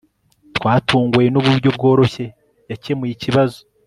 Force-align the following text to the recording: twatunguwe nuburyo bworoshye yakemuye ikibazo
twatunguwe 0.57 1.25
nuburyo 1.29 1.69
bworoshye 1.75 2.25
yakemuye 2.69 3.11
ikibazo 3.13 3.59